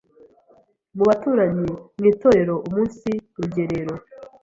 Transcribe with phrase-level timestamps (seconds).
[0.95, 3.93] mu baturanyi, mu itorero, umunsi rugerero,